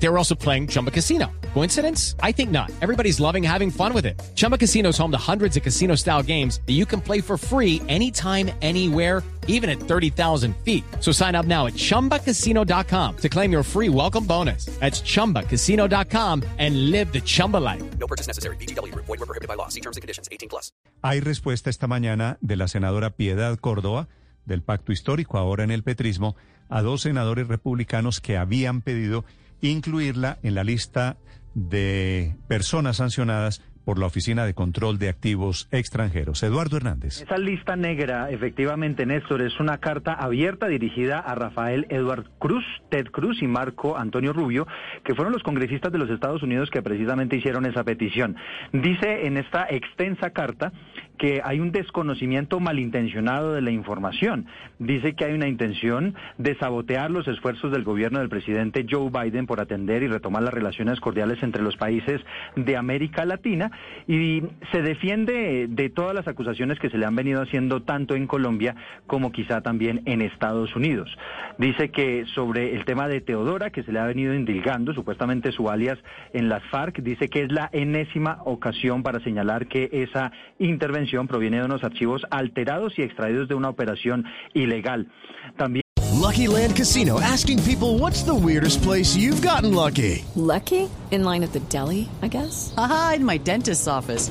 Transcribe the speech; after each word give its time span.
They 0.00 0.08
were 0.08 0.18
also 0.18 0.34
playing 0.34 0.68
Chumba 0.68 0.90
Casino. 0.90 1.26
Coincidence? 1.54 2.14
I 2.22 2.32
think 2.32 2.50
not. 2.50 2.70
Everybody's 2.80 3.18
loving 3.18 3.42
having 3.42 3.70
fun 3.70 3.92
with 3.92 4.06
it. 4.06 4.20
Chumba 4.34 4.56
Casino 4.56 4.90
is 4.90 4.98
home 4.98 5.10
to 5.10 5.18
hundreds 5.18 5.56
of 5.56 5.62
casino 5.62 5.96
style 5.96 6.22
games 6.22 6.60
that 6.66 6.74
you 6.74 6.86
can 6.86 7.00
play 7.00 7.20
for 7.20 7.36
free 7.36 7.82
anytime, 7.88 8.50
anywhere, 8.62 9.22
even 9.48 9.68
at 9.68 9.80
30,000 9.80 10.54
feet. 10.64 10.84
So 11.00 11.10
sign 11.10 11.34
up 11.34 11.46
now 11.46 11.66
at 11.66 11.74
chumbacasino.com 11.74 13.16
to 13.16 13.28
claim 13.28 13.50
your 13.50 13.64
free 13.64 13.88
welcome 13.88 14.24
bonus. 14.24 14.66
That's 14.78 15.02
chumbacasino.com 15.02 16.44
and 16.58 16.90
live 16.90 17.12
the 17.12 17.20
Chumba 17.20 17.56
life. 17.56 17.82
No 17.98 18.06
purchase 18.06 18.28
necessary. 18.28 18.56
BGW. 18.56 18.94
Void 18.94 19.08
were 19.08 19.26
prohibited 19.26 19.48
by 19.48 19.54
law. 19.54 19.68
See 19.68 19.80
terms 19.80 19.96
and 19.96 20.02
conditions. 20.02 20.28
18 20.30 20.48
plus. 20.48 20.70
Hay 21.02 21.20
respuesta 21.20 21.70
esta 21.70 21.86
mañana 21.86 22.38
de 22.40 22.56
la 22.56 22.68
senadora 22.68 23.10
Piedad 23.10 23.56
Córdoba 23.58 24.08
del 24.44 24.62
Pacto 24.62 24.92
Histórico, 24.92 25.38
ahora 25.38 25.62
en 25.62 25.70
el 25.70 25.82
petrismo, 25.82 26.34
a 26.68 26.82
dos 26.82 27.02
senadores 27.02 27.48
republicanos 27.48 28.20
que 28.20 28.36
habían 28.36 28.80
pedido 28.80 29.24
incluirla 29.60 30.38
en 30.42 30.54
la 30.54 30.64
lista 30.64 31.16
de 31.54 32.36
personas 32.48 32.96
sancionadas 32.98 33.62
por 33.88 33.98
la 33.98 34.04
Oficina 34.04 34.44
de 34.44 34.52
Control 34.52 34.98
de 34.98 35.08
Activos 35.08 35.66
Extranjeros. 35.70 36.42
Eduardo 36.42 36.76
Hernández. 36.76 37.22
Esa 37.22 37.38
lista 37.38 37.74
negra, 37.74 38.28
efectivamente, 38.28 39.06
Néstor, 39.06 39.40
es 39.40 39.58
una 39.60 39.78
carta 39.78 40.12
abierta 40.12 40.68
dirigida 40.68 41.20
a 41.20 41.34
Rafael 41.34 41.86
Edward 41.88 42.26
Cruz, 42.38 42.66
Ted 42.90 43.06
Cruz 43.06 43.40
y 43.40 43.46
Marco 43.46 43.96
Antonio 43.96 44.34
Rubio, 44.34 44.66
que 45.04 45.14
fueron 45.14 45.32
los 45.32 45.42
congresistas 45.42 45.90
de 45.90 45.96
los 45.96 46.10
Estados 46.10 46.42
Unidos 46.42 46.68
que 46.70 46.82
precisamente 46.82 47.36
hicieron 47.36 47.64
esa 47.64 47.82
petición. 47.82 48.36
Dice 48.74 49.26
en 49.26 49.38
esta 49.38 49.66
extensa 49.70 50.34
carta 50.34 50.70
que 51.18 51.42
hay 51.44 51.60
un 51.60 51.72
desconocimiento 51.72 52.60
malintencionado 52.60 53.52
de 53.52 53.60
la 53.60 53.70
información. 53.70 54.46
Dice 54.78 55.14
que 55.14 55.24
hay 55.24 55.34
una 55.34 55.48
intención 55.48 56.14
de 56.38 56.54
sabotear 56.56 57.10
los 57.10 57.26
esfuerzos 57.28 57.72
del 57.72 57.84
gobierno 57.84 58.20
del 58.20 58.28
presidente 58.28 58.86
Joe 58.88 59.10
Biden 59.10 59.46
por 59.46 59.60
atender 59.60 60.02
y 60.02 60.08
retomar 60.08 60.42
las 60.42 60.54
relaciones 60.54 61.00
cordiales 61.00 61.42
entre 61.42 61.62
los 61.62 61.76
países 61.76 62.20
de 62.56 62.76
América 62.76 63.24
Latina 63.24 63.70
y 64.06 64.42
se 64.72 64.82
defiende 64.82 65.66
de 65.68 65.90
todas 65.90 66.14
las 66.14 66.28
acusaciones 66.28 66.78
que 66.78 66.90
se 66.90 66.98
le 66.98 67.06
han 67.06 67.16
venido 67.16 67.42
haciendo 67.42 67.82
tanto 67.82 68.14
en 68.14 68.26
Colombia 68.26 68.76
como 69.06 69.32
quizá 69.32 69.60
también 69.60 70.02
en 70.04 70.22
Estados 70.22 70.74
Unidos. 70.76 71.10
Dice 71.58 71.90
que 71.90 72.24
sobre 72.34 72.76
el 72.76 72.84
tema 72.84 73.08
de 73.08 73.20
Teodora, 73.20 73.70
que 73.70 73.82
se 73.82 73.92
le 73.92 73.98
ha 73.98 74.06
venido 74.06 74.34
indilgando, 74.34 74.94
supuestamente 74.94 75.50
su 75.50 75.68
alias 75.68 75.98
en 76.32 76.48
las 76.48 76.62
FARC, 76.70 77.00
dice 77.02 77.28
que 77.28 77.42
es 77.42 77.52
la 77.52 77.68
enésima 77.72 78.38
ocasión 78.44 79.02
para 79.02 79.20
señalar 79.20 79.66
que 79.66 79.88
esa 79.92 80.30
intervención 80.58 81.07
proviene 81.28 81.58
de 81.58 81.64
unos 81.64 81.84
archivos 81.84 82.22
alterados 82.30 82.98
y 82.98 83.02
extraídos 83.02 83.48
de 83.48 83.54
una 83.54 83.68
operación 83.68 84.24
ilegal. 84.54 85.08
También 85.56 85.82
Lucky 86.18 86.48
Land 86.48 86.76
Casino 86.76 87.18
asking 87.20 87.62
people 87.62 87.98
what's 87.98 88.22
the 88.22 88.34
weirdest 88.34 88.82
place 88.82 89.16
you've 89.16 89.40
gotten 89.40 89.74
lucky? 89.74 90.24
Lucky? 90.34 90.90
In 91.10 91.24
line 91.24 91.42
at 91.42 91.52
the 91.52 91.60
deli, 91.70 92.08
I 92.20 92.28
guess. 92.28 92.74
Aha, 92.76 93.14
in 93.16 93.24
my 93.24 93.38
dentist's 93.38 93.88
office. 93.88 94.30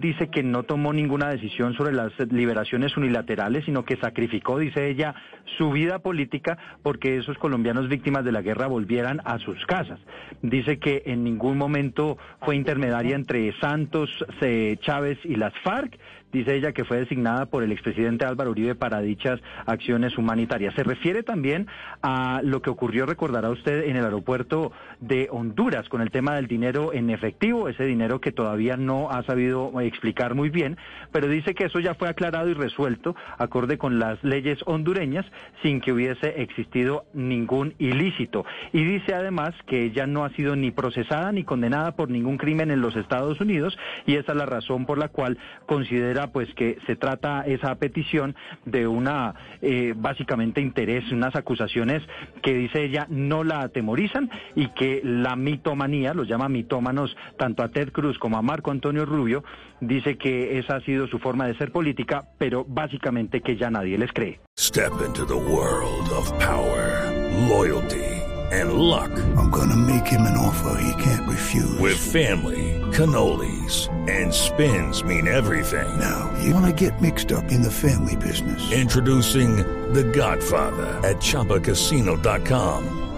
Dice 0.00 0.28
que 0.28 0.42
no 0.42 0.62
tomó 0.62 0.92
ninguna 0.92 1.28
decisión 1.28 1.74
sobre 1.74 1.92
las 1.92 2.12
liberaciones 2.30 2.96
unilaterales, 2.96 3.64
sino 3.64 3.84
que 3.84 3.96
sacrificó, 3.96 4.58
dice 4.58 4.88
ella, 4.88 5.14
su 5.58 5.70
vida 5.70 5.98
política 5.98 6.58
porque 6.82 7.16
esos 7.16 7.38
colombianos 7.38 7.88
víctimas 7.88 8.24
de 8.24 8.32
la 8.32 8.42
guerra 8.42 8.66
volvieran 8.66 9.20
a 9.24 9.38
sus 9.38 9.64
casas. 9.66 9.98
Dice 10.42 10.78
que 10.78 11.02
en 11.06 11.24
ningún 11.24 11.58
momento 11.58 12.18
fue 12.40 12.56
intermediaria 12.56 13.16
entre 13.16 13.52
Santos, 13.60 14.10
eh, 14.40 14.76
Chávez 14.80 15.18
y 15.24 15.36
las 15.36 15.52
FARC. 15.62 15.98
Dice 16.32 16.54
ella 16.54 16.72
que 16.72 16.84
fue 16.84 16.98
designada 16.98 17.44
por 17.44 17.62
el 17.62 17.72
expresidente 17.72 18.24
Álvaro 18.24 18.52
Uribe 18.52 18.74
para 18.74 19.02
dichas 19.02 19.38
acciones 19.66 20.16
humanitarias. 20.16 20.74
Se 20.74 20.82
refiere 20.82 21.22
también 21.22 21.66
a 22.02 22.40
lo 22.42 22.62
que 22.62 22.70
ocurrió, 22.70 23.04
recordará 23.04 23.50
usted, 23.50 23.84
en 23.84 23.96
el 23.96 24.04
aeropuerto 24.04 24.72
de 25.00 25.28
Honduras 25.30 25.90
con 25.90 26.00
el 26.00 26.10
tema 26.10 26.34
del 26.34 26.46
dinero 26.46 26.94
en 26.94 27.10
efectivo, 27.10 27.68
ese 27.68 27.84
dinero 27.84 28.18
que 28.20 28.32
todavía 28.32 28.78
no 28.78 29.10
ha 29.10 29.22
sabido 29.24 29.70
explicar 29.86 30.34
muy 30.34 30.50
bien, 30.50 30.76
pero 31.10 31.28
dice 31.28 31.54
que 31.54 31.64
eso 31.64 31.80
ya 31.80 31.94
fue 31.94 32.08
aclarado 32.08 32.48
y 32.48 32.54
resuelto 32.54 33.14
acorde 33.38 33.78
con 33.78 33.98
las 33.98 34.22
leyes 34.22 34.58
hondureñas 34.66 35.26
sin 35.62 35.80
que 35.80 35.92
hubiese 35.92 36.42
existido 36.42 37.04
ningún 37.12 37.74
ilícito. 37.78 38.44
Y 38.72 38.84
dice 38.84 39.14
además 39.14 39.54
que 39.66 39.84
ella 39.84 40.06
no 40.06 40.24
ha 40.24 40.30
sido 40.30 40.56
ni 40.56 40.70
procesada 40.70 41.32
ni 41.32 41.44
condenada 41.44 41.92
por 41.92 42.10
ningún 42.10 42.38
crimen 42.38 42.70
en 42.70 42.80
los 42.80 42.96
Estados 42.96 43.40
Unidos 43.40 43.76
y 44.06 44.16
esa 44.16 44.32
es 44.32 44.38
la 44.38 44.46
razón 44.46 44.86
por 44.86 44.98
la 44.98 45.08
cual 45.08 45.38
considera 45.66 46.32
pues 46.32 46.52
que 46.54 46.78
se 46.86 46.96
trata 46.96 47.42
esa 47.46 47.74
petición 47.76 48.34
de 48.64 48.86
una 48.86 49.34
eh, 49.60 49.94
básicamente 49.96 50.60
interés, 50.60 51.10
unas 51.12 51.34
acusaciones 51.36 52.02
que 52.42 52.54
dice 52.54 52.84
ella 52.84 53.06
no 53.08 53.44
la 53.44 53.60
atemorizan 53.60 54.30
y 54.54 54.68
que 54.68 55.00
la 55.04 55.36
mitomanía, 55.36 56.14
los 56.14 56.28
llama 56.28 56.48
mitómanos 56.48 57.16
tanto 57.36 57.62
a 57.62 57.68
Ted 57.68 57.90
Cruz 57.92 58.18
como 58.18 58.38
a 58.38 58.42
Marco 58.42 58.70
Antonio 58.70 59.04
Rubio, 59.04 59.44
dice 59.80 60.16
que 60.16 60.58
esa 60.58 60.76
ha 60.76 60.80
sido 60.80 61.06
su 61.06 61.18
forma 61.18 61.46
de 61.46 61.54
ser 61.56 61.72
política, 61.72 62.28
pero 62.38 62.64
básicamente 62.64 63.40
que 63.40 63.56
ya 63.56 63.70
nadie 63.70 63.98
les 63.98 64.12
cree. 64.12 64.40
Step 64.58 64.92
into 65.04 65.24
the 65.26 65.34
world 65.34 66.08
of 66.10 66.30
power, 66.38 67.10
loyalty 67.48 68.22
and 68.52 68.74
luck. 68.74 69.10
I'm 69.36 69.50
gonna 69.50 69.76
make 69.76 70.06
him 70.06 70.22
an 70.22 70.36
offer 70.36 70.78
he 70.80 71.02
can't 71.02 71.28
refuse. 71.28 71.78
With 71.78 71.96
family, 71.96 72.80
cannolis 72.92 73.88
and 74.08 74.32
spins 74.32 75.02
mean 75.02 75.26
everything. 75.26 75.98
Now, 75.98 76.30
you 76.42 76.54
wanna 76.54 76.72
get 76.72 77.00
mixed 77.00 77.32
up 77.32 77.50
in 77.50 77.62
the 77.62 77.70
family 77.70 78.16
business. 78.16 78.70
Introducing 78.72 79.56
The 79.92 80.04
Godfather 80.04 81.00
at 81.06 81.16
chapacasino.com. 81.16 83.11